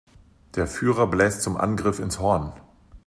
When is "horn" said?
2.17-2.53